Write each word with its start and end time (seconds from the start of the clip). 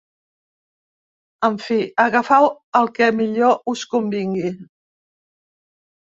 En 1.49 1.57
fi, 1.65 1.75
agafeu 2.03 2.47
el 2.79 2.89
que 2.95 3.09
millor 3.17 3.53
us 3.73 3.83
convingui. 3.91 4.49